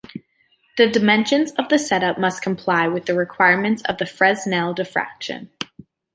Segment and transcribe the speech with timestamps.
[0.77, 5.51] The dimensions of the setup must comply with the requirements for Fresnel diffraction.